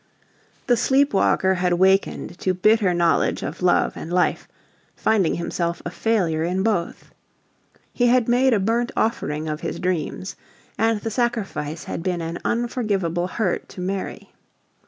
[0.65, 4.47] The sleep walker had wakened to bitter knowledge of love and life,
[4.95, 7.13] finding himself a failure in both.
[7.93, 10.35] He had made a burnt offering of his dreams,
[10.75, 14.31] and the sacrifice had been an unforgivable hurt to Mary.